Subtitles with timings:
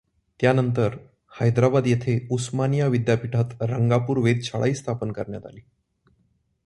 [0.39, 0.95] त्यानंतर,
[1.41, 5.61] हैदराबाद येथे उस्मानिया विद्यापीठात रंगापूर वेधशाळाही स्थापन करण्यात आली.